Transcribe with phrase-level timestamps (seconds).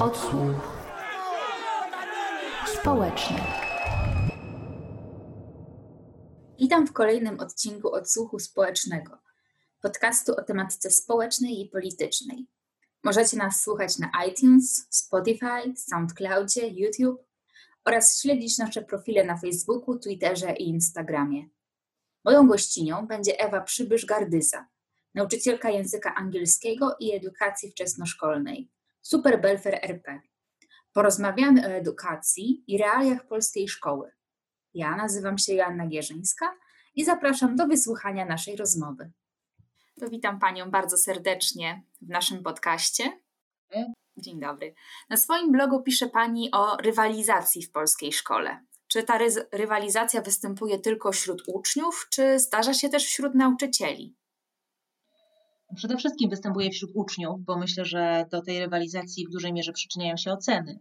[0.00, 0.86] Odsłuch
[2.66, 3.36] społeczny.
[6.58, 9.18] Witam w kolejnym odcinku Odsłuchu Społecznego,
[9.82, 12.46] podcastu o tematyce społecznej i politycznej.
[13.04, 17.22] Możecie nas słuchać na iTunes, Spotify, SoundCloudzie, YouTube
[17.84, 21.48] oraz śledzić nasze profile na Facebooku, Twitterze i Instagramie.
[22.24, 24.64] Moją gościnią będzie Ewa Przybysz-Gardyza,
[25.14, 28.75] nauczycielka języka angielskiego i edukacji wczesnoszkolnej,
[29.06, 30.20] Super Belfer RP.
[30.92, 34.10] Porozmawiamy o edukacji i realiach polskiej szkoły.
[34.74, 36.54] Ja nazywam się Joanna Gierzyńska
[36.94, 39.10] i zapraszam do wysłuchania naszej rozmowy.
[40.00, 43.20] To witam Panią bardzo serdecznie w naszym podcaście.
[44.16, 44.74] Dzień dobry.
[45.10, 48.64] Na swoim blogu pisze Pani o rywalizacji w polskiej szkole.
[48.88, 49.18] Czy ta
[49.52, 54.16] rywalizacja występuje tylko wśród uczniów, czy zdarza się też wśród nauczycieli?
[55.74, 60.16] Przede wszystkim występuje wśród uczniów, bo myślę, że do tej rywalizacji w dużej mierze przyczyniają
[60.16, 60.80] się oceny.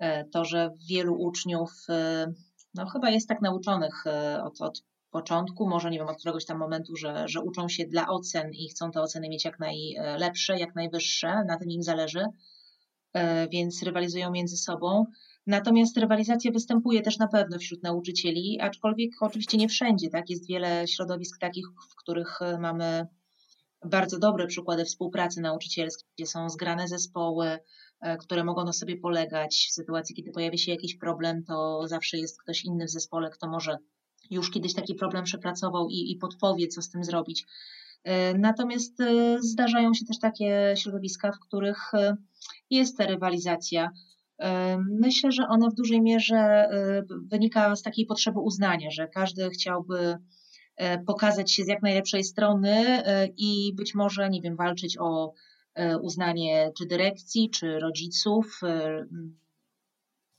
[0.00, 2.32] E, to, że wielu uczniów e,
[2.74, 6.58] no, chyba jest tak nauczonych e, od, od początku, może nie wiem, od któregoś tam
[6.58, 10.74] momentu, że, że uczą się dla ocen i chcą te oceny mieć jak najlepsze, jak
[10.74, 12.24] najwyższe, na tym im zależy,
[13.52, 15.04] więc rywalizują między sobą.
[15.46, 20.10] Natomiast rywalizacja występuje też na pewno wśród nauczycieli, aczkolwiek oczywiście nie wszędzie.
[20.10, 20.30] Tak?
[20.30, 23.06] Jest wiele środowisk takich, w których mamy
[23.84, 27.58] bardzo dobre przykłady współpracy nauczycielskiej, gdzie są zgrane zespoły,
[28.00, 29.66] e, które mogą na sobie polegać.
[29.70, 33.48] W sytuacji, kiedy pojawi się jakiś problem, to zawsze jest ktoś inny w zespole, kto
[33.48, 33.78] może
[34.30, 37.46] już kiedyś taki problem przepracował i, i podpowie, co z tym zrobić.
[38.04, 41.92] E, natomiast e, zdarzają się też takie środowiska, w których
[42.70, 43.90] jest ta rywalizacja.
[44.90, 46.68] Myślę, że ona w dużej mierze
[47.30, 50.18] wynika z takiej potrzeby uznania, że każdy chciałby
[51.06, 55.32] pokazać się z jak najlepszej strony e, i być może, nie wiem, walczyć o
[55.74, 58.60] e, uznanie czy dyrekcji, czy rodziców.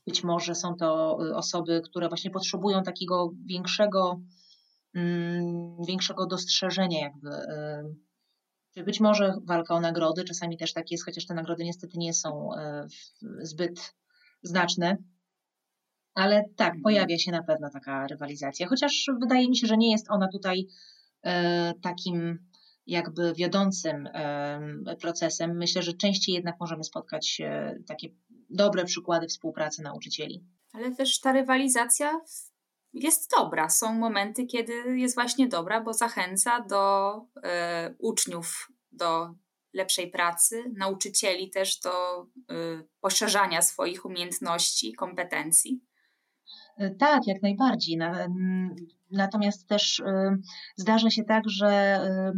[0.06, 4.20] Być może są to osoby, które właśnie potrzebują takiego większego,
[4.94, 7.30] mm, większego dostrzeżenia, jakby.
[8.74, 12.14] Czy być może walka o nagrody, czasami też tak jest, chociaż te nagrody niestety nie
[12.14, 12.50] są
[13.42, 13.94] zbyt
[14.42, 14.96] znaczne.
[16.14, 16.82] Ale tak, mhm.
[16.82, 20.66] pojawia się na pewno taka rywalizacja, chociaż wydaje mi się, że nie jest ona tutaj
[21.22, 22.38] e, takim
[22.86, 24.08] jakby wiodącym
[25.00, 25.56] procesem.
[25.56, 28.08] Myślę, że częściej jednak możemy spotkać e, takie
[28.50, 30.44] dobre przykłady współpracy nauczycieli.
[30.72, 32.20] Ale też ta rywalizacja
[32.92, 33.68] jest dobra.
[33.68, 39.34] Są momenty, kiedy jest właśnie dobra, bo zachęca do e, uczniów do
[39.72, 42.26] lepszej pracy, nauczycieli też do
[43.00, 45.80] poszerzania swoich umiejętności, kompetencji.
[46.78, 47.98] E, tak, jak najbardziej.
[49.10, 50.36] Natomiast też e,
[50.76, 52.32] zdarza się tak, że e,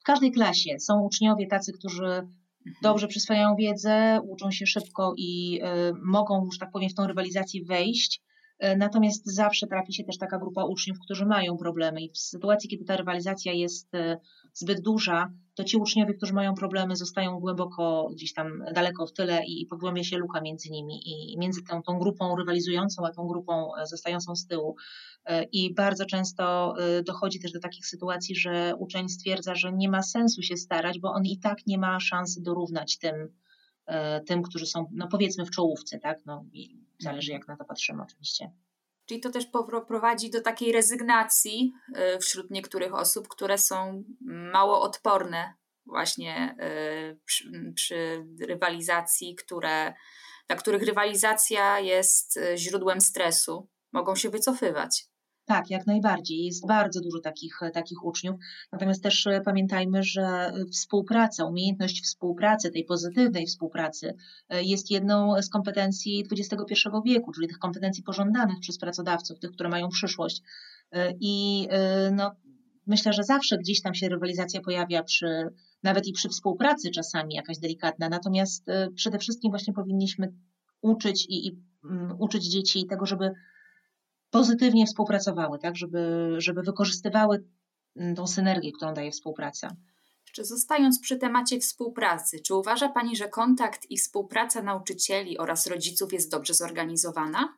[0.00, 2.34] w każdej klasie są uczniowie tacy, którzy mhm.
[2.82, 5.60] dobrze przyswajają wiedzę, uczą się szybko i
[6.02, 8.22] mogą, że tak powiem, w tą rywalizację wejść.
[8.76, 12.84] Natomiast zawsze trafi się też taka grupa uczniów, którzy mają problemy, i w sytuacji, kiedy
[12.84, 13.92] ta rywalizacja jest
[14.54, 19.40] zbyt duża, to ci uczniowie, którzy mają problemy, zostają głęboko gdzieś tam daleko w tyle
[19.46, 21.00] i pogłębia się luka między nimi
[21.32, 24.76] i między tą, tą grupą rywalizującą, a tą grupą e, zostającą z tyłu.
[25.24, 29.88] E, I bardzo często e, dochodzi też do takich sytuacji, że uczeń stwierdza, że nie
[29.88, 33.14] ma sensu się starać, bo on i tak nie ma szansy dorównać tym,
[34.26, 36.18] tym którzy są, no powiedzmy, w czołówce, tak?
[36.26, 36.44] No,
[36.98, 38.50] zależy jak na to patrzymy oczywiście.
[39.06, 39.46] Czyli to też
[39.88, 45.54] prowadzi do takiej rezygnacji y, wśród niektórych osób, które są mało odporne
[45.86, 46.56] właśnie
[47.12, 49.94] y, przy, przy rywalizacji, które,
[50.48, 55.09] dla których rywalizacja jest źródłem stresu, mogą się wycofywać.
[55.50, 56.44] Tak, jak najbardziej.
[56.44, 58.36] Jest bardzo dużo takich, takich uczniów.
[58.72, 64.14] Natomiast też e, pamiętajmy, że współpraca, umiejętność współpracy, tej pozytywnej współpracy,
[64.48, 66.74] e, jest jedną z kompetencji XXI
[67.04, 70.42] wieku, czyli tych kompetencji pożądanych przez pracodawców, tych, które mają przyszłość.
[70.92, 71.68] E, I
[72.12, 72.32] no,
[72.86, 75.48] myślę, że zawsze gdzieś tam się rywalizacja pojawia przy,
[75.82, 78.08] nawet i przy współpracy czasami jakaś delikatna.
[78.08, 80.32] Natomiast przede wszystkim właśnie powinniśmy
[80.80, 83.32] uczyć i, i um, uczyć dzieci tego, żeby
[84.30, 87.44] pozytywnie współpracowały, tak, żeby, żeby wykorzystywały
[87.96, 89.76] mm, tą synergię, którą daje współpraca.
[90.32, 96.12] Czy zostając przy temacie współpracy, czy uważa Pani, że kontakt i współpraca nauczycieli oraz rodziców
[96.12, 97.56] jest dobrze zorganizowana?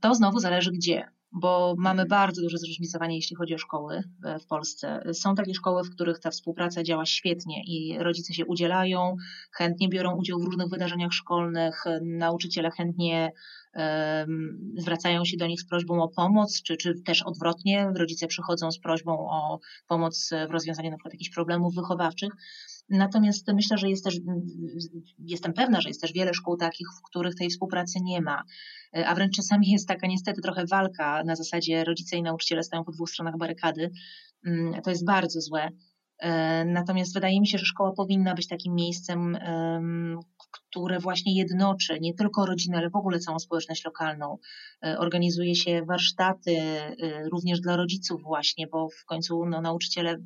[0.00, 4.02] To znowu zależy gdzie, bo mamy bardzo duże zróżnicowanie, jeśli chodzi o szkoły
[4.42, 5.02] w Polsce.
[5.12, 9.16] Są takie szkoły, w których ta współpraca działa świetnie i rodzice się udzielają,
[9.52, 13.32] chętnie biorą udział w różnych wydarzeniach szkolnych, nauczyciele chętnie
[14.78, 18.78] zwracają się do nich z prośbą o pomoc, czy, czy też odwrotnie, rodzice przychodzą z
[18.78, 22.32] prośbą o pomoc w rozwiązaniu na przykład jakichś problemów wychowawczych.
[22.88, 24.16] Natomiast myślę, że jest też,
[25.18, 28.42] jestem pewna, że jest też wiele szkół takich, w których tej współpracy nie ma.
[29.06, 32.92] A wręcz czasami jest taka niestety trochę walka na zasadzie rodzice i nauczyciele stają po
[32.92, 33.90] dwóch stronach barykady.
[34.46, 35.68] Mm, to jest bardzo złe.
[36.18, 39.38] E, natomiast wydaje mi się, że szkoła powinna być takim miejscem,
[40.50, 44.38] które właśnie jednoczy nie tylko rodzinę, ale w ogóle całą społeczność lokalną.
[44.84, 46.94] E, organizuje się warsztaty e,
[47.32, 50.16] również dla rodziców właśnie, bo w końcu no, nauczyciele,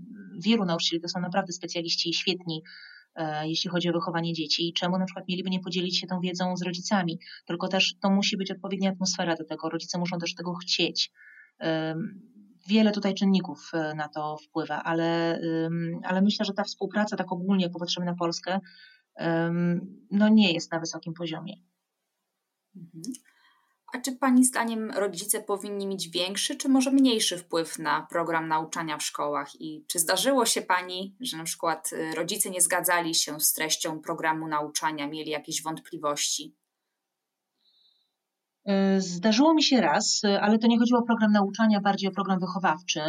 [0.44, 2.62] wielu nauczycieli to są naprawdę specjaliści i świetni,
[3.42, 4.68] jeśli chodzi o wychowanie dzieci.
[4.68, 8.10] I czemu na przykład mieliby nie podzielić się tą wiedzą z rodzicami, tylko też to
[8.10, 11.12] musi być odpowiednia atmosfera do tego, rodzice muszą też tego chcieć.
[12.68, 15.40] Wiele tutaj czynników e, na to wpływa, ale,
[16.04, 18.60] ale myślę, że ta współpraca tak ogólnie, jak popatrzymy na Polskę,
[20.10, 21.54] no nie jest na wysokim poziomie.
[22.76, 23.02] Mhm.
[23.92, 28.98] A czy Pani zdaniem rodzice powinni mieć większy czy może mniejszy wpływ na program nauczania
[28.98, 29.60] w szkołach?
[29.60, 34.00] I czy zdarzyło się Pani, że na przykład y, rodzice nie zgadzali się z treścią
[34.00, 36.56] programu nauczania, mieli jakieś wątpliwości?
[38.66, 42.12] E, zdarzyło mi się raz, e, ale to nie chodziło o program nauczania, bardziej o
[42.12, 43.00] program wychowawczy.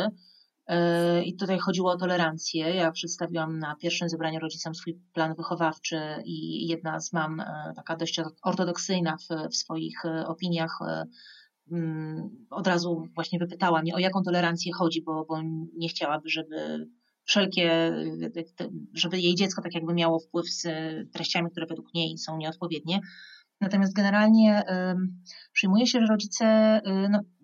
[0.68, 2.76] E, I tutaj chodziło o tolerancję.
[2.76, 7.44] Ja przedstawiłam na pierwszym zebraniu rodzicom swój plan wychowawczy i jedna z mam,
[7.76, 10.80] taka dość ortodoksyjna w, w swoich opiniach,
[11.72, 15.42] mm, od razu właśnie wypytała mnie, o jaką tolerancję chodzi, bo, bo
[15.78, 16.88] nie chciałaby, żeby
[17.24, 17.94] wszelkie,
[18.94, 20.64] żeby jej dziecko tak jakby miało wpływ z
[21.14, 23.00] treściami, które według niej są nieodpowiednie.
[23.62, 24.64] Natomiast generalnie
[25.54, 26.46] przyjmuje się, że rodzice,
[26.88, 27.41] y,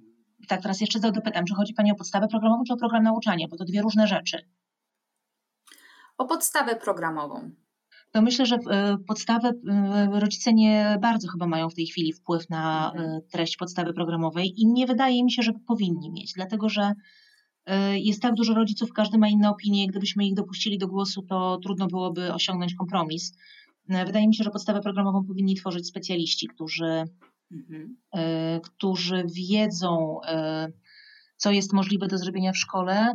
[0.47, 3.57] tak teraz jeszcze dopytam, czy chodzi Pani o podstawę programową, czy o program nauczania, bo
[3.57, 4.37] to dwie różne rzeczy.
[6.17, 7.51] O podstawę programową.
[8.11, 8.59] To myślę, że y,
[9.07, 13.21] podstawę y, rodzice nie bardzo chyba mają w tej chwili wpływ na mhm.
[13.31, 16.93] treść podstawy programowej i nie wydaje mi się, że powinni mieć, dlatego że
[17.93, 19.87] jest tak dużo rodziców, każdy ma inne opinie.
[19.87, 23.33] Gdybyśmy ich dopuścili do głosu, to trudno byłoby osiągnąć kompromis.
[23.89, 27.03] E, wydaje mi się, że podstawę programową powinni tworzyć specjaliści, którzy,
[27.51, 27.97] mhm.
[28.15, 30.67] E, którzy wiedzą, e,
[31.37, 33.13] co jest możliwe do zrobienia w szkole,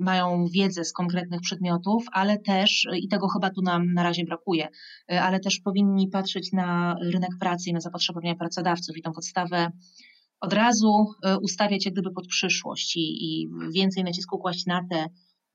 [0.00, 4.68] mają wiedzę z konkretnych przedmiotów, ale też, i tego chyba tu nam na razie brakuje,
[5.08, 9.70] ale też powinni patrzeć na rynek pracy i na zapotrzebowania pracodawców i tą podstawę
[10.40, 11.06] od razu
[11.42, 15.06] ustawiać jak gdyby pod przyszłość i, i więcej nacisku kłaść na te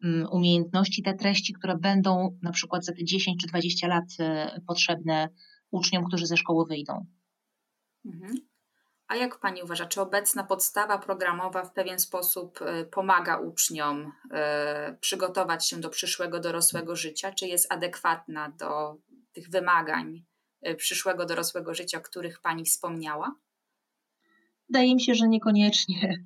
[0.04, 4.62] Mm, umiejętności, te treści, które będą na przykład za te 10 czy 20 lat e,
[4.68, 5.30] potrzebne
[5.72, 7.06] uczniom, którzy ze szkoły wyjdą.
[8.06, 8.36] Mhm.
[9.07, 14.98] A jak Pani uważa, czy obecna podstawa programowa w pewien sposób e, pomaga uczniom e,
[15.01, 17.31] przygotować się do przyszłego dorosłego życia?
[17.31, 18.98] Czy jest adekwatna do
[19.33, 20.25] tych wymagań
[20.77, 23.36] przyszłego dorosłego życia, o których Pani wspomniała?
[24.69, 26.24] Wydaje mi się, że niekoniecznie.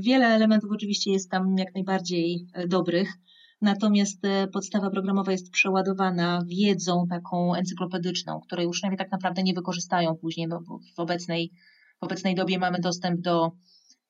[0.00, 3.08] Wiele elementów oczywiście jest tam jak najbardziej dobrych,
[3.64, 10.16] natomiast e, podstawa programowa jest przeładowana wiedzą taką encyklopedyczną, której uczniowie tak naprawdę nie wykorzystają
[10.16, 10.60] później, bo
[10.96, 11.52] w obecnej,
[12.00, 13.52] w obecnej dobie mamy dostęp do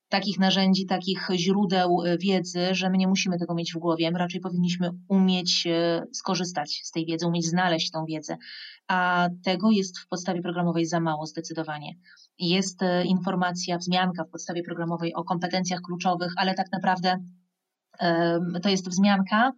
[0.09, 4.41] takich narzędzi, takich źródeł wiedzy, że my nie musimy tego mieć w głowie, my raczej
[4.41, 5.69] powinniśmy umieć
[6.13, 8.37] skorzystać z tej wiedzy, umieć znaleźć tą wiedzę,
[8.89, 11.95] a tego jest w podstawie programowej za mało zdecydowanie.
[12.39, 17.19] Jest e, informacja, wzmianka w podstawie programowej o kompetencjach kluczowych, ale tak naprawdę
[18.63, 19.53] to jest wzmianka.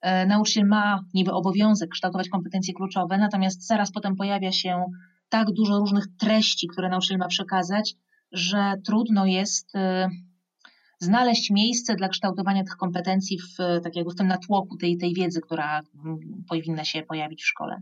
[0.00, 4.84] E, nauczyciel ma niby obowiązek kształtować kompetencje kluczowe, natomiast zaraz potem pojawia się
[5.28, 7.94] tak dużo różnych treści, które nauczyciel ma przekazać,
[8.32, 10.08] że trudno jest e,
[10.98, 15.40] znaleźć miejsce dla kształtowania tych kompetencji w, tak jakby w tym natłoku tej, tej wiedzy,
[15.40, 15.80] która
[16.48, 17.80] powinna się pojawić w szkole.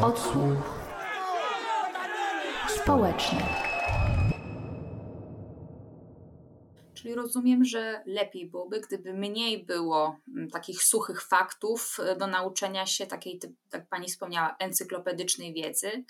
[0.00, 0.82] Odsłuch
[2.68, 3.71] społeczny.
[7.02, 12.86] Czyli rozumiem, że lepiej byłoby, gdyby mniej było mm, takich suchych faktów e, do nauczenia
[12.86, 13.40] się, takiej,
[13.72, 16.04] jak Pani wspomniała, encyklopedycznej wiedzy,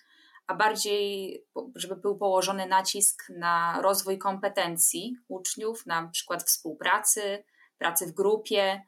[0.47, 1.39] a bardziej,
[1.75, 7.45] żeby był położony nacisk na rozwój kompetencji uczniów, na przykład współpracy,
[7.79, 8.83] pracy w grupie,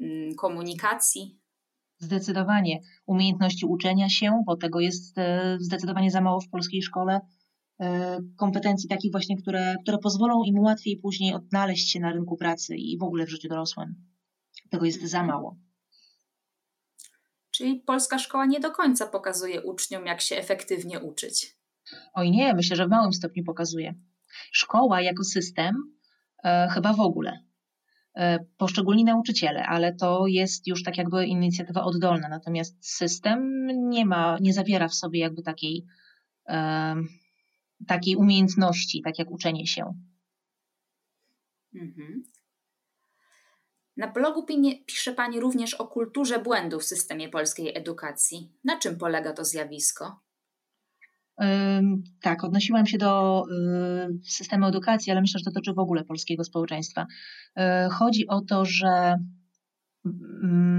[0.00, 1.38] mm, komunikacji.
[1.98, 7.20] Zdecydowanie umiejętności uczenia się, bo tego jest e, zdecydowanie za mało w polskiej szkole.
[7.80, 12.76] E, kompetencji takich właśnie, które, które pozwolą im łatwiej później odnaleźć się na rynku pracy
[12.76, 13.94] i w ogóle w życiu dorosłym.
[14.70, 15.56] Tego jest za mało.
[17.50, 21.56] Czyli polska szkoła nie do końca pokazuje uczniom, jak się efektywnie uczyć.
[22.14, 23.94] Oj nie, myślę, że w małym stopniu pokazuje.
[24.52, 25.76] Szkoła jako system
[26.44, 27.46] e, chyba w ogóle.
[28.16, 32.28] E, poszczególni nauczyciele, ale to jest już tak jakby inicjatywa oddolna.
[32.28, 35.86] Natomiast system nie ma, nie zawiera w sobie jakby takiej,
[36.48, 36.94] e,
[37.86, 39.94] takiej umiejętności, tak jak uczenie się.
[41.74, 42.22] Mhm.
[43.96, 44.46] Na blogu
[44.86, 48.52] pisze Pani również o kulturze błędów w systemie polskiej edukacji.
[48.64, 50.20] Na czym polega to zjawisko?
[52.22, 56.44] Tak, odnosiłam się do y, systemu edukacji, ale myślę, że to dotyczy w ogóle polskiego
[56.44, 57.06] społeczeństwa.
[57.58, 59.16] Y, chodzi o to, że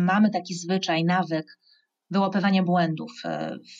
[0.05, 1.59] mamy taki zwyczaj, nawyk
[2.09, 3.29] wyłapywania błędów y,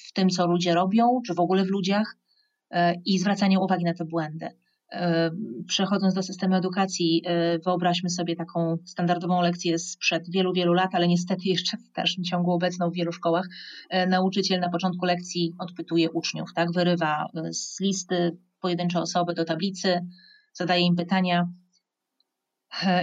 [0.09, 2.15] w tym, co ludzie robią, czy w ogóle w ludziach
[3.05, 4.49] i zwracania uwagi na te błędy.
[5.67, 7.23] Przechodząc do systemu edukacji,
[7.65, 12.51] wyobraźmy sobie taką standardową lekcję sprzed wielu, wielu lat, ale niestety jeszcze w dalszym ciągu
[12.51, 13.47] obecną w wielu szkołach.
[14.07, 16.71] Nauczyciel na początku lekcji odpytuje uczniów, tak?
[16.71, 20.07] Wyrywa z listy pojedyncze osoby do tablicy,
[20.53, 21.47] zadaje im pytania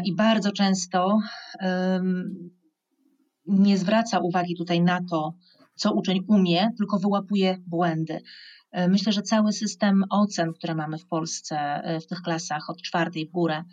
[0.04, 1.18] i bardzo często
[3.46, 5.34] nie zwraca uwagi tutaj na to,
[5.74, 8.20] co uczeń umie, tylko wyłapuje błędy.
[8.74, 12.82] E, myślę, że cały system ocen, które mamy w Polsce e, w tych klasach od
[12.82, 13.64] czwartej w górę,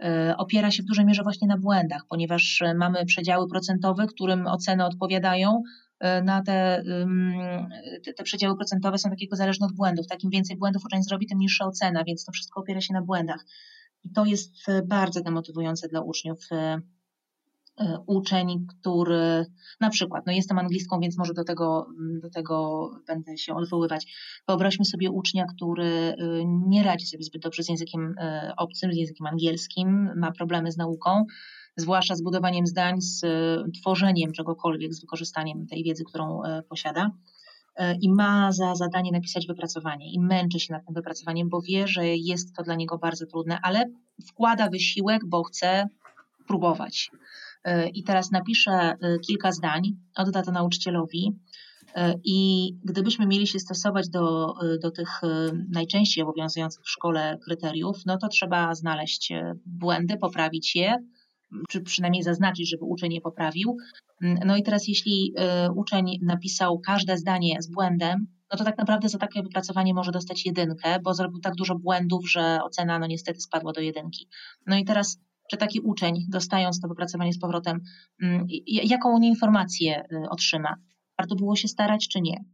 [0.00, 4.84] e, opiera się w dużej mierze właśnie na błędach, ponieważ mamy przedziały procentowe, którym oceny
[4.84, 5.62] odpowiadają.
[6.24, 6.82] Na te,
[8.16, 10.06] te, przedziały procentowe są takiego zależne od błędów.
[10.06, 13.44] Takim więcej błędów uczeń zrobi, tym niższa ocena, więc to wszystko opiera się na błędach.
[14.02, 16.48] I to jest bardzo demotywujące dla uczniów
[18.06, 19.46] uczeń, który
[19.80, 24.06] na przykład, no jestem anglistką, więc może do tego, mm, do tego będę się odwoływać.
[24.48, 28.96] Wyobraźmy sobie ucznia, który e, nie radzi sobie zbyt dobrze z językiem e, obcym, z
[28.96, 31.24] językiem angielskim, ma problemy z nauką,
[31.76, 33.20] zwłaszcza z budowaniem zdań, z
[33.80, 37.10] tworzeniem czegokolwiek, z wykorzystaniem tej wiedzy, którą posiada.
[38.00, 42.08] I ma za zadanie napisać wypracowanie i męczy się nad tym wypracowaniem, bo wie, że
[42.08, 43.84] jest to dla niego bardzo trudne, ale
[44.28, 45.88] wkłada wysiłek, bo chce
[46.46, 47.10] próbować.
[47.64, 49.82] E, i teraz napiszę e, kilka zdań,
[50.16, 51.32] odda to nauczycielowi.
[51.94, 55.20] E, I gdybyśmy mieli się stosować do, do tych
[55.68, 59.32] najczęściej obowiązujących w szkole kryteriów, no to trzeba znaleźć
[59.66, 60.96] błędy, poprawić je,
[61.68, 63.76] czy przynajmniej zaznaczyć, żeby uczeń je poprawił.
[64.22, 65.34] Mm, no i teraz, jeśli
[65.76, 70.46] uczeń napisał każde zdanie z błędem, no to tak naprawdę za takie wypracowanie może dostać
[70.46, 74.28] jedynkę, bo zrobił tak dużo błędów, że ocena no niestety spadła do jedynki.
[74.66, 75.18] No i teraz
[75.50, 77.80] czy taki uczeń, dostając to wypracowanie z powrotem,
[78.22, 80.76] mm, jaką on informację y, otrzyma?
[81.18, 82.44] Warto było się starać, czy nie?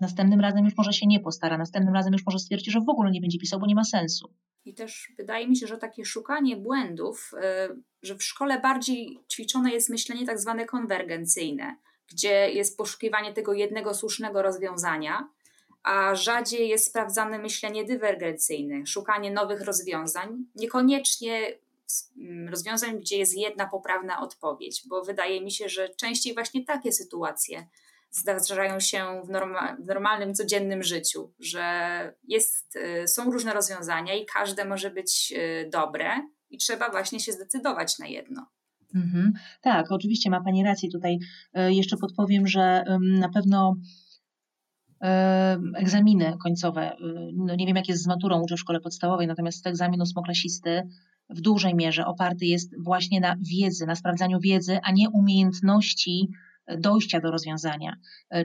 [0.00, 3.10] Następnym razem już może się nie postara, następnym razem już może stwierdzi, że w ogóle
[3.10, 4.34] nie będzie pisał, bo nie ma sensu.
[4.64, 7.30] I też wydaje mi się, że takie szukanie błędów,
[7.72, 11.76] y, że w szkole bardziej ćwiczone jest myślenie tak zwane konwergencyjne,
[12.08, 15.28] gdzie jest poszukiwanie tego jednego słusznego rozwiązania,
[15.82, 21.52] a rzadziej jest sprawdzane myślenie dywergencyjne, szukanie nowych rozwiązań, niekoniecznie
[22.50, 27.66] rozwiązań, gdzie jest jedna poprawna odpowiedź, bo wydaje mi się, że częściej właśnie takie sytuacje
[28.14, 31.64] zdarzają się w, norma, w normalnym, codziennym życiu, że
[32.24, 36.08] jest, y, są różne rozwiązania i każde może być y, dobre
[36.50, 38.46] i trzeba właśnie się zdecydować na jedno.
[38.94, 39.32] Mhm.
[39.60, 40.90] Tak, oczywiście ma Pani rację.
[40.90, 41.18] Tutaj
[41.58, 43.76] y, jeszcze podpowiem, że na pewno
[45.76, 46.96] egzaminy końcowe,
[47.34, 50.82] no nie wiem jak jest z maturą, uczę w szkole podstawowej, natomiast egzamin ósmoklasisty
[51.30, 56.28] w dużej mierze oparty jest właśnie na wiedzy, na sprawdzaniu wiedzy, a nie umiejętności
[56.78, 57.96] dojścia do rozwiązania.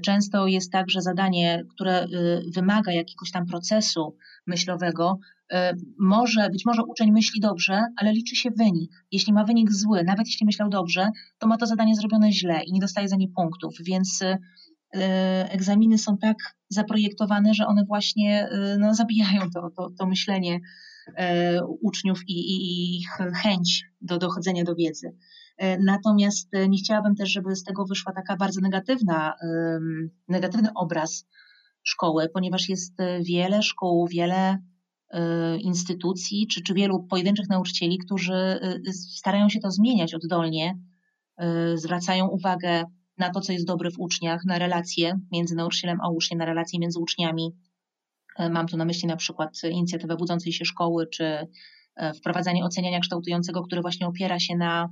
[0.03, 2.07] Często jest tak, że zadanie, które y,
[2.55, 4.15] wymaga jakiegoś tam procesu
[4.47, 5.19] myślowego,
[5.99, 8.91] może, być może uczeń myśli dobrze, ale liczy się wynik.
[9.11, 12.73] Jeśli ma wynik zły, nawet jeśli myślał dobrze, to ma to zadanie zrobione źle i
[12.73, 14.23] nie dostaje za nie punktów, więc
[15.49, 16.37] egzaminy są tak
[16.69, 20.61] zaprojektowane, że one właśnie no, zabijają to, to, to myślenie E,
[21.81, 23.07] uczniów i, i ich
[23.43, 25.15] chęć do dochodzenia do wiedzy.
[25.57, 29.33] E, natomiast e, nie chciałabym też, żeby z tego wyszła taka bardzo negatywna,
[30.27, 31.27] negatywny obraz
[31.83, 34.57] szkoły, ponieważ jest wiele szkół, wiele
[35.59, 38.59] instytucji, czy, czy wielu pojedynczych nauczycieli, którzy
[38.91, 40.77] starają się to zmieniać oddolnie,
[41.75, 42.83] zwracają uwagę
[43.17, 46.79] na to, co jest dobre w uczniach, na relacje między nauczycielem a uczniem, na relacje
[46.79, 47.68] między uczniami, E,
[48.49, 51.47] mam tu na myśli na przykład inicjatywę budzącej się szkoły, czy
[51.95, 54.89] e, wprowadzanie oceniania kształtującego, które właśnie opiera się na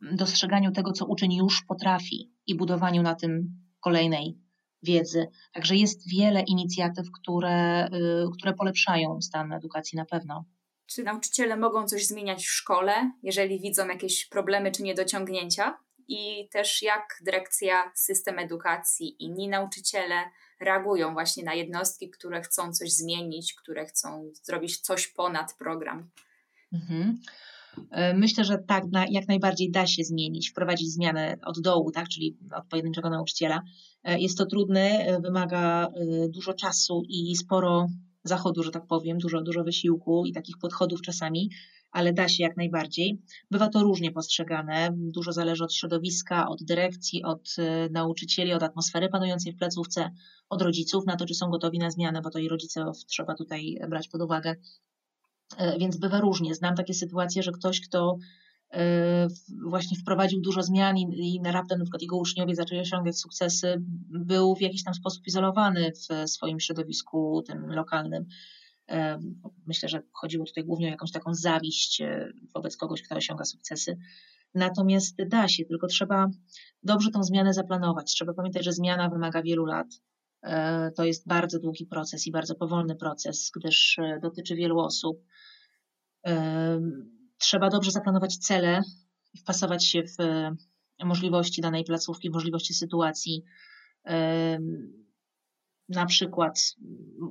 [0.00, 3.48] dostrzeganiu tego, co uczeń już potrafi i budowaniu na tym
[3.80, 4.38] kolejnej
[4.82, 5.26] wiedzy.
[5.52, 7.90] Także jest wiele inicjatyw, które, y,
[8.38, 10.44] które polepszają stan edukacji na pewno.
[10.86, 15.78] Czy nauczyciele mogą coś zmieniać w szkole, jeżeli widzą jakieś problemy czy niedociągnięcia?
[16.08, 20.14] I też jak dyrekcja, system edukacji, inni nauczyciele
[20.60, 26.10] reagują właśnie na jednostki, które chcą coś zmienić, które chcą zrobić coś ponad program.
[26.72, 27.20] Mhm.
[27.90, 32.38] E, myślę, że tak, jak najbardziej da się zmienić, wprowadzić zmianę od dołu, tak, czyli
[32.56, 33.62] od pojedynczego nauczyciela.
[34.04, 35.88] E, jest to trudne, e, wymaga
[36.28, 37.86] dużo czasu i sporo
[38.24, 41.50] zachodu, że tak powiem, dużo, dużo wysiłku i takich podchodów czasami.
[41.90, 43.18] Ale da się jak najbardziej.
[43.50, 49.08] Bywa to różnie postrzegane, dużo zależy od środowiska, od dyrekcji, od e, nauczycieli, od atmosfery
[49.08, 50.10] panującej w placówce,
[50.48, 53.78] od rodziców na to, czy są gotowi na zmianę, bo to i rodzice trzeba tutaj
[53.88, 54.56] brać pod uwagę.
[55.56, 56.54] E, więc bywa różnie.
[56.54, 58.18] Znam takie sytuacje, że ktoś, kto
[58.72, 59.28] e,
[59.68, 64.54] właśnie wprowadził dużo zmian i, i raptem na przykład jego uczniowie zaczęli osiągać sukcesy, był
[64.54, 68.26] w jakiś tam sposób izolowany w swoim środowisku tym lokalnym.
[69.66, 73.98] Myślę, że chodziło tutaj głównie o jakąś taką zawiść e, wobec kogoś, kto osiąga sukcesy.
[74.54, 76.26] Natomiast da się, tylko trzeba
[76.82, 78.12] dobrze tą zmianę zaplanować.
[78.12, 79.86] Trzeba pamiętać, że zmiana wymaga wielu lat.
[80.42, 85.24] E, to jest bardzo długi proces i bardzo powolny proces, gdyż e, dotyczy wielu osób.
[87.38, 88.82] Trzeba dobrze zaplanować cele
[89.34, 90.16] i wpasować się w
[91.04, 93.44] możliwości danej placówki, w możliwości sytuacji
[95.88, 96.76] na przykład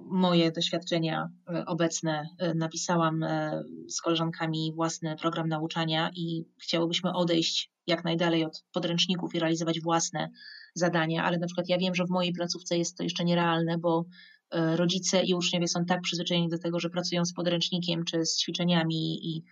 [0.09, 7.71] moje doświadczenia e, obecne e, napisałam e, z koleżankami własny program nauczania i chciałybyśmy odejść
[7.87, 10.29] jak najdalej od podręczników i realizować własne
[10.73, 14.05] zadania, ale na przykład ja wiem, że w mojej placówce jest to jeszcze nierealne, bo
[14.51, 19.27] rodzice i uczniowie są tak przyzwyczajeni do tego, że pracują z podręcznikiem czy z ćwiczeniami
[19.27, 19.43] i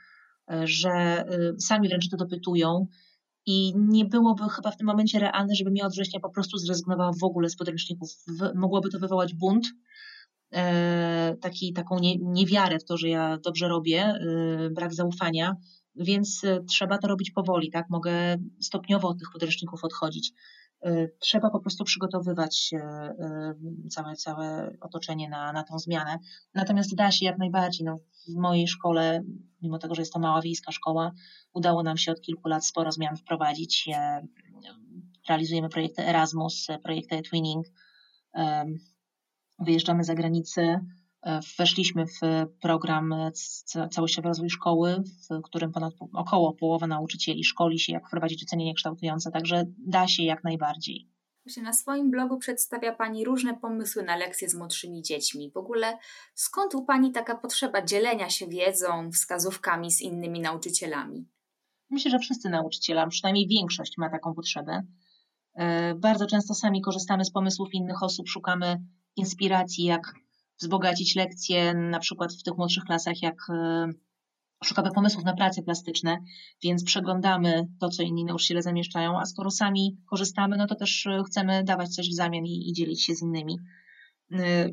[0.64, 1.26] że
[1.60, 2.88] sami wręcz to dopytują,
[3.46, 7.12] i nie byłoby chyba w tym momencie realne, żeby mi od września po prostu zrezygnowała
[7.22, 8.10] w ogóle z podręczników.
[8.56, 9.68] mogłoby to wywołać bunt,
[10.54, 15.56] e, taki, taką nie, niewiarę w to, że ja dobrze robię, e, brak zaufania,
[15.96, 17.86] więc e, trzeba to robić powoli, tak?
[17.90, 20.32] Mogę stopniowo od tych podręczników odchodzić.
[21.20, 22.72] Trzeba po prostu przygotowywać
[23.90, 26.20] całe, całe otoczenie na, na tą zmianę.
[26.54, 27.86] Natomiast da się jak najbardziej.
[27.86, 29.24] No, w mojej szkole,
[29.62, 31.12] mimo tego, że jest to mała wiejska szkoła,
[31.54, 33.90] udało nam się od kilku lat sporo zmian wprowadzić.
[33.94, 34.28] E,
[35.30, 37.66] realizujemy projekty Erasmus, projekty Twinning,
[38.36, 38.66] e,
[39.60, 40.86] wyjeżdżamy za granicę.
[41.26, 42.20] E, weszliśmy w
[42.62, 43.16] program
[43.92, 49.32] Całościowy Rozwój Szkoły, w którym ponad około połowa nauczycieli szkoli się, jak wprowadzić ocenienie kształtujące,
[49.32, 51.10] także da się jak najbardziej.
[51.46, 55.52] Właśnie na swoim blogu przedstawia Pani różne pomysły na lekcje z młodszymi dziećmi.
[55.52, 55.98] W ogóle
[56.34, 61.28] skąd u Pani taka potrzeba dzielenia się wiedzą, wskazówkami z innymi nauczycielami?
[61.90, 64.84] Myślę, że wszyscy nauczyciele, przynajmniej większość ma taką potrzebę.
[65.56, 68.82] E, bardzo często sami korzystamy z pomysłów innych osób, szukamy
[69.16, 70.14] inspiracji, jak
[70.60, 73.88] wzbogacić lekcje, na przykład w tych młodszych klasach, jak e,
[74.64, 76.18] szukamy pomysłów na prace plastyczne,
[76.64, 81.24] więc przeglądamy to, co inni nauczyciele zamieszczają, a skoro sami korzystamy, no to też e,
[81.28, 83.58] chcemy dawać coś w zamian i, i dzielić się z innymi.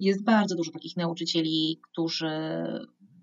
[0.00, 2.30] Jest bardzo dużo takich nauczycieli, którzy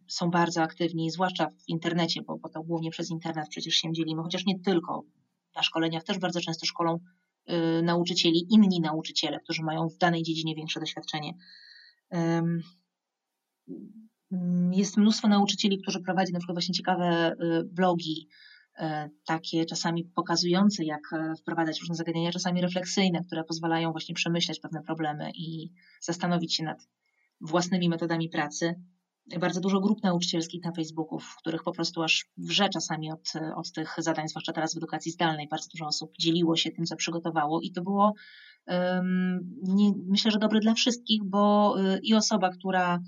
[0.09, 4.23] są bardzo aktywni, zwłaszcza w internecie, bo, bo to głównie przez internet przecież się dzielimy,
[4.23, 5.03] chociaż nie tylko.
[5.55, 6.99] Na szkoleniach też bardzo często szkolą
[7.49, 11.33] y, nauczycieli, inni nauczyciele, którzy mają w danej dziedzinie większe doświadczenie.
[14.71, 18.27] Jest mnóstwo nauczycieli, którzy prowadzą na przykład właśnie ciekawe y, blogi,
[18.79, 18.83] y,
[19.25, 24.83] takie czasami pokazujące, jak e, wprowadzać różne zagadnienia, czasami refleksyjne, które pozwalają właśnie przemyśleć pewne
[24.83, 26.87] problemy i zastanowić się nad
[27.41, 28.75] własnymi metodami pracy
[29.39, 33.71] bardzo dużo grup nauczycielskich na Facebooku, w których po prostu aż wrze czasami od, od
[33.71, 35.47] tych zadań, zwłaszcza teraz w edukacji zdalnej.
[35.47, 38.13] Bardzo dużo osób dzieliło się tym, co przygotowało i to było
[38.67, 42.99] um, nie, myślę, że dobre dla wszystkich, bo y, i osoba, która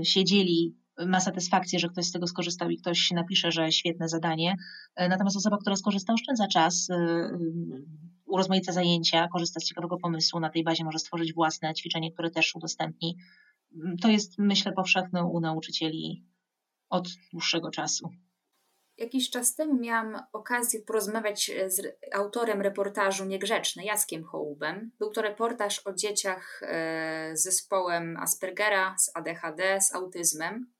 [0.00, 4.08] y, się dzieli, ma satysfakcję, że ktoś z tego skorzystał i ktoś napisze, że świetne
[4.08, 4.56] zadanie.
[5.00, 6.88] Y, natomiast osoba, która skorzysta, oszczędza czas,
[8.26, 12.54] urozmaica zajęcia, korzysta z ciekawego pomysłu, na tej bazie może stworzyć własne ćwiczenie, które też
[12.54, 13.16] udostępni
[14.02, 16.26] to jest, myślę, powszechne u nauczycieli
[16.90, 18.10] od dłuższego czasu.
[18.98, 24.90] Jakiś czas temu miałam okazję porozmawiać z autorem reportażu Niegrzeczny, Jackiem Hołubem.
[24.98, 30.72] Był to reportaż o dzieciach e, z zespołem Aspergera, z ADHD, z autyzmem.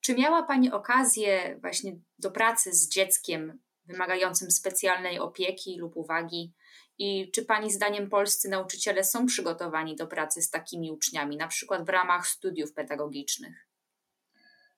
[0.00, 6.52] Czy miała Pani okazję właśnie do pracy z dzieckiem wymagającym specjalnej opieki lub uwagi
[6.98, 11.86] i czy Pani zdaniem polscy nauczyciele są przygotowani do pracy z takimi uczniami, na przykład
[11.86, 13.66] w ramach studiów pedagogicznych?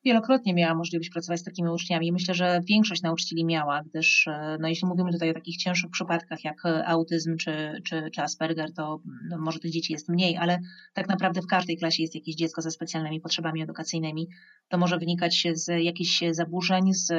[0.05, 2.13] Wielokrotnie miałam możliwość pracować z takimi uczniami.
[2.13, 6.45] Myślę, że większość nauczycieli miała, gdyż e, no, jeśli mówimy tutaj o takich cięższych przypadkach
[6.45, 10.59] jak autyzm czy, czy, czy Asperger, to no, może tych dzieci jest mniej, ale
[10.95, 14.29] tak naprawdę w każdej klasie jest jakieś dziecko ze specjalnymi potrzebami edukacyjnymi.
[14.69, 17.13] To może wynikać z jakichś zaburzeń, z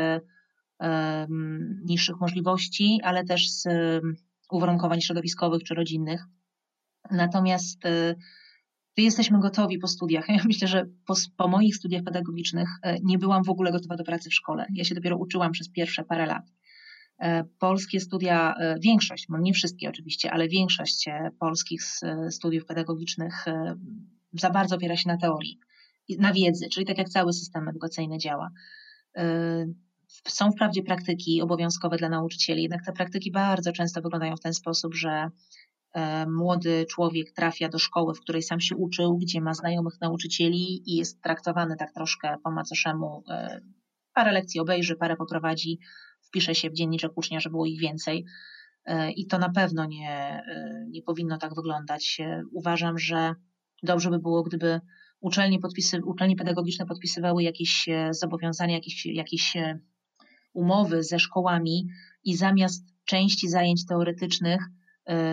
[1.85, 3.67] niższych możliwości, ale też z
[4.51, 6.25] uwarunkowań środowiskowych czy rodzinnych.
[7.11, 8.15] Natomiast y,
[8.97, 10.29] jesteśmy gotowi po studiach.
[10.37, 14.03] Ja myślę, że po, po, moich studiach pedagogicznych y, nie byłam w ogóle gotowa do
[14.03, 14.65] pracy w szkole.
[14.73, 16.43] Ja się dopiero uczyłam przez pierwsze parę lat.
[17.23, 17.25] Y,
[17.59, 21.05] polskie studia, większość, nie wszystkie oczywiście, ale większość
[21.39, 21.81] polskich
[22.29, 23.45] studiów pedagogicznych
[24.33, 25.59] za bardzo opiera się na teorii,
[26.19, 28.49] na wiedzy, czyli tak jak cały system edukacyjny działa.
[30.27, 34.95] Są wprawdzie praktyki obowiązkowe dla nauczycieli, jednak te praktyki bardzo często wyglądają w ten sposób,
[34.95, 35.29] że
[36.27, 40.95] młody człowiek trafia do szkoły, w której sam się uczył, gdzie ma znajomych nauczycieli i
[40.95, 43.23] jest traktowany tak troszkę po macoszemu.
[44.13, 45.79] Parę lekcji obejrzy, parę poprowadzi,
[46.21, 48.25] wpisze się w dzienniczek ucznia, że było ich więcej.
[48.85, 52.17] E, I to na pewno nie, e, nie powinno tak wyglądać.
[52.19, 53.35] E, uważam, że
[53.83, 54.81] dobrze by było, gdyby
[55.19, 59.53] uczelnie, podpisy, uczelnie pedagogiczne podpisywały jakieś zobowiązania, jakieś, jakieś
[60.53, 61.87] umowy ze szkołami
[62.23, 64.61] i zamiast części zajęć teoretycznych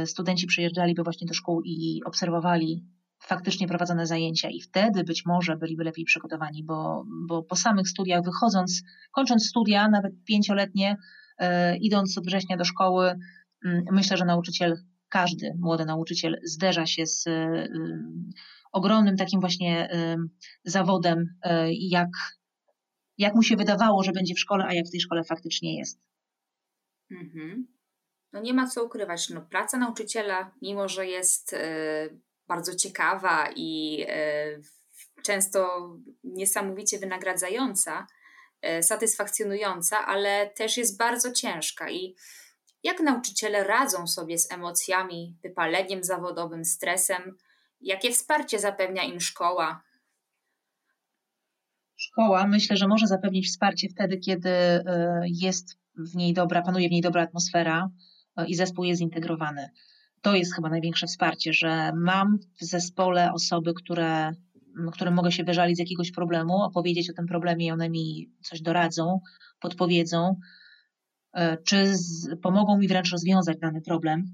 [0.04, 2.84] studenci przyjeżdżaliby właśnie do szkół i obserwowali
[3.22, 8.24] faktycznie prowadzone zajęcia i wtedy być może byliby lepiej przygotowani, bo, bo po samych studiach
[8.24, 10.96] wychodząc, kończąc studia, nawet pięcioletnie,
[11.80, 13.14] idąc od września do szkoły,
[13.66, 14.76] Mm, myślę, że nauczyciel,
[15.08, 17.68] każdy młody nauczyciel zderza się z y,
[18.72, 19.88] ogromnym takim właśnie
[20.64, 21.24] zawodem,
[21.72, 22.08] jak,
[23.18, 26.00] jak mu się wydawało, że będzie w szkole, a jak w tej szkole faktycznie jest.
[27.10, 27.66] Mhm.
[28.32, 29.30] No nie ma co ukrywać.
[29.30, 31.56] No, praca nauczyciela, mimo że jest
[32.46, 34.04] bardzo ciekawa i
[35.22, 35.90] często
[36.24, 38.06] niesamowicie wynagradzająca,
[38.82, 42.16] satysfakcjonująca, ale też jest bardzo ciężka i
[42.82, 47.38] jak nauczyciele radzą sobie z emocjami, wypaleniem zawodowym, stresem?
[47.80, 49.82] Jakie wsparcie zapewnia im szkoła?
[52.06, 54.82] Szkoła myślę, że może zapewnić wsparcie wtedy, kiedy e,
[55.26, 57.90] jest w niej dobra, panuje w niej dobra atmosfera
[58.36, 59.70] e, i zespół jest zintegrowany.
[60.22, 64.32] To jest chyba największe wsparcie, że mam w zespole osoby, które,
[64.92, 68.62] którym mogę się wyżalić z jakiegoś problemu, opowiedzieć o tym problemie i one mi coś
[68.62, 69.20] doradzą,
[69.60, 70.36] podpowiedzą
[71.36, 74.24] E, czy z, pomogą mi wręcz rozwiązać dany problem.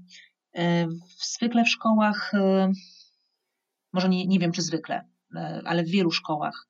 [1.19, 2.31] Zwykle w szkołach,
[3.93, 5.07] może nie, nie wiem czy zwykle,
[5.65, 6.67] ale w wielu szkołach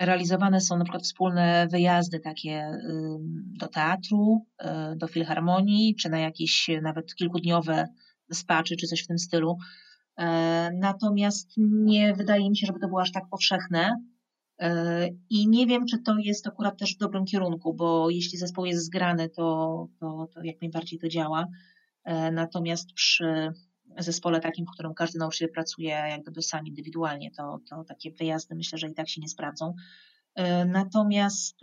[0.00, 2.78] realizowane są na przykład wspólne wyjazdy takie
[3.60, 4.46] do teatru,
[4.96, 7.88] do filharmonii, czy na jakieś nawet kilkudniowe
[8.32, 9.58] spaczy, czy coś w tym stylu.
[10.74, 13.96] Natomiast nie wydaje mi się, żeby to było aż tak powszechne.
[14.58, 18.64] E, I nie wiem, czy to jest akurat też w dobrym kierunku, bo jeśli zespół
[18.64, 21.46] jest zgrany, to, to, to jak najbardziej to działa.
[22.04, 23.52] E, natomiast przy
[23.98, 28.54] zespole takim, w którym każdy nauczyciel pracuje jak gdyby sam indywidualnie, to, to takie wyjazdy
[28.54, 29.74] myślę, że i tak się nie sprawdzą.
[30.34, 31.60] E, natomiast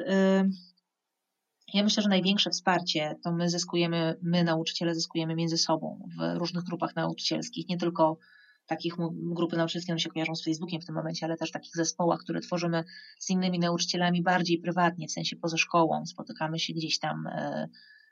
[1.73, 6.63] ja myślę, że największe wsparcie to my zyskujemy, my nauczyciele zyskujemy między sobą w różnych
[6.63, 8.17] grupach nauczycielskich, nie tylko
[8.65, 12.19] takich grupy nauczycielskie, one się kojarzą z Facebookiem w tym momencie, ale też takich zespołach,
[12.19, 12.83] które tworzymy
[13.19, 16.05] z innymi nauczycielami bardziej prywatnie, w sensie poza szkołą.
[16.05, 17.69] Spotykamy się gdzieś tam, e,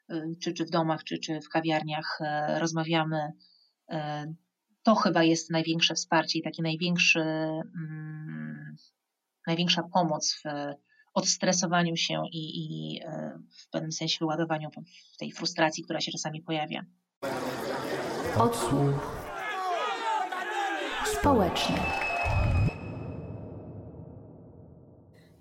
[0.10, 3.32] e, czy, czy w domach, czy, czy w kawiarniach, e, rozmawiamy.
[4.84, 8.75] To chyba jest największe wsparcie i taki największy, mm,
[9.47, 10.47] największa pomoc w
[11.13, 13.01] odstresowaniu się i, i
[13.60, 14.69] w pewnym sensie wyładowaniu
[15.19, 16.86] tej frustracji, która się czasami pojawia.
[18.38, 19.21] Odsłuch
[21.21, 21.75] społeczny.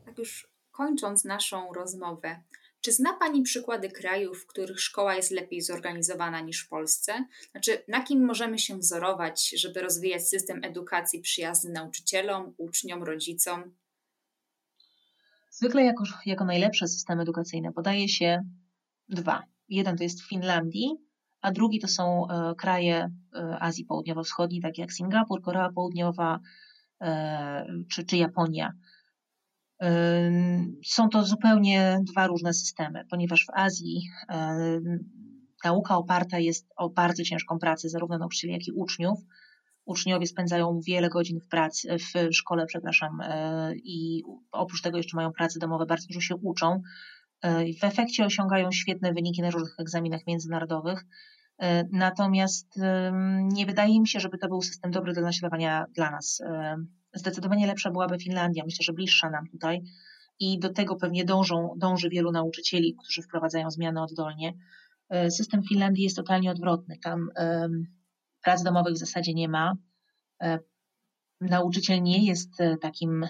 [0.04, 2.42] Tak już kończąc naszą rozmowę,
[2.80, 7.24] czy zna Pani przykłady krajów, w których szkoła jest lepiej zorganizowana niż w Polsce?
[7.50, 13.74] Znaczy, na kim możemy się wzorować, żeby rozwijać system edukacji przyjazny nauczycielom, uczniom, rodzicom?
[15.50, 18.44] Zwykle jako, jako najlepsze systemy edukacyjne podaje się
[19.08, 19.42] dwa.
[19.68, 20.96] Jeden to jest w Finlandii,
[21.40, 26.40] a drugi to są e, kraje e, Azji Południowo-Wschodniej, takie jak Singapur, Korea Południowa
[27.00, 28.72] e, czy, czy Japonia.
[30.84, 34.02] Są to zupełnie dwa różne systemy, ponieważ w Azji
[35.64, 39.18] nauka oparta jest o bardzo ciężką pracę zarówno nauczycieli, jak i uczniów.
[39.84, 43.18] Uczniowie spędzają wiele godzin w pracy, w szkole, przepraszam,
[43.74, 46.82] i oprócz tego jeszcze mają prace domowe, bardzo dużo się uczą.
[47.80, 51.04] W efekcie osiągają świetne wyniki na różnych egzaminach międzynarodowych.
[51.58, 52.80] E, natomiast
[53.42, 56.42] nie wydaje mi się, żeby to był system dobry do naśladowania dla nas.
[57.12, 59.82] E, zdecydowanie lepsza byłaby Finlandia, myślę, że bliższa nam tutaj
[60.38, 64.54] i do tego pewnie dążą, dąży wielu nauczycieli, którzy wprowadzają zmiany oddolnie.
[65.08, 66.98] E, system Finlandii jest totalnie odwrotny.
[67.02, 67.30] Tam
[68.44, 69.74] prac domowych w zasadzie nie ma.
[71.40, 73.26] Nauczyciel nie jest takim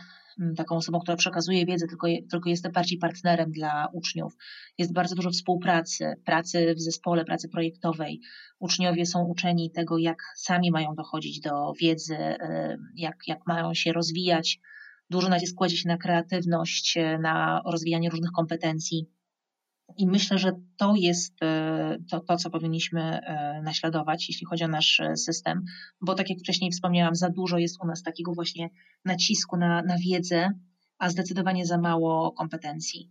[0.56, 4.36] taką osobą, która przekazuje wiedzę, tylko, tylko jest bardziej partnerem dla uczniów.
[4.78, 8.20] Jest bardzo dużo współpracy, pracy w zespole, pracy projektowej.
[8.58, 12.16] Uczniowie są uczeni tego, jak sami mają dochodzić do wiedzy,
[12.94, 14.60] jak, jak mają się rozwijać.
[15.10, 19.06] Dużo nacisku kładzie się na kreatywność, na rozwijanie różnych kompetencji.
[19.96, 24.68] I myślę, że to jest e, to, to, co powinniśmy e, naśladować, jeśli chodzi o
[24.68, 25.64] nasz e, system,
[26.00, 28.70] bo tak jak wcześniej wspomniałam, za dużo jest u nas takiego właśnie
[29.04, 30.50] nacisku na, na wiedzę,
[30.98, 33.10] a zdecydowanie za mało kompetencji.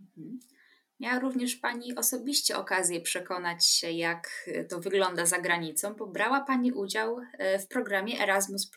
[0.00, 0.38] Mhm.
[1.00, 6.72] Miała również Pani osobiście okazję przekonać się, jak to wygląda za granicą, bo brała Pani
[6.72, 7.16] udział
[7.60, 8.70] w programie Erasmus.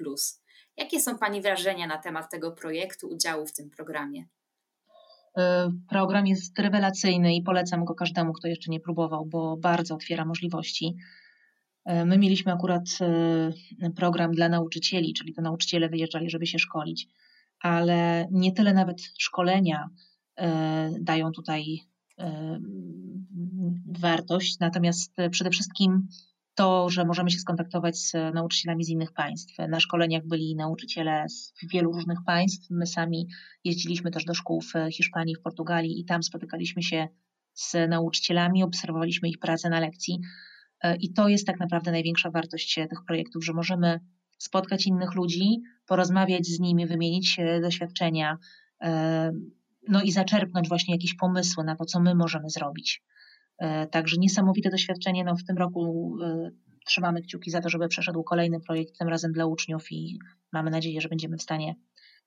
[0.77, 4.25] Jakie są Pani wrażenia na temat tego projektu, udziału w tym programie?
[5.39, 10.25] E, program jest rewelacyjny i polecam go każdemu, kto jeszcze nie próbował, bo bardzo otwiera
[10.25, 10.95] możliwości.
[11.85, 12.83] E, my mieliśmy akurat
[13.95, 17.07] program dla nauczycieli, czyli to nauczyciele wyjeżdżali, żeby się szkolić,
[17.59, 19.89] ale nie tyle nawet szkolenia
[20.99, 21.79] dają tutaj
[23.99, 26.07] wartość, natomiast przede wszystkim
[26.59, 29.57] to, że możemy się skontaktować z nauczycielami z innych państw.
[29.69, 32.69] Na szkoleniach byli nauczyciele z wielu różnych państw.
[32.69, 33.27] My sami
[33.63, 37.07] jeździliśmy też do szkół w Hiszpanii, w Portugalii i tam spotykaliśmy się
[37.53, 40.19] z nauczycielami, obserwowaliśmy ich pracę na lekcji.
[40.99, 43.99] I to jest tak naprawdę największa wartość tych projektów, że możemy
[44.37, 48.37] spotkać innych ludzi, porozmawiać z nimi, wymienić doświadczenia,
[49.87, 53.03] no i zaczerpnąć właśnie jakieś pomysły na to, co my możemy zrobić.
[53.59, 55.23] E, także niesamowite doświadczenie.
[55.23, 56.51] No w tym roku e,
[56.85, 60.19] trzymamy kciuki za to, żeby przeszedł kolejny projekt, tym razem dla uczniów i
[60.53, 61.75] mamy nadzieję, że będziemy w stanie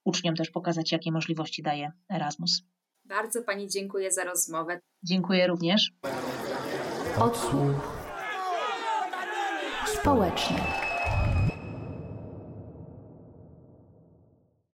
[0.05, 2.63] uczniom też pokazać, jakie możliwości daje Erasmus.
[3.05, 4.81] Bardzo Pani dziękuję za rozmowę.
[5.03, 5.93] Dziękuję również.
[7.19, 8.03] Odsłuch
[9.87, 10.57] społeczny.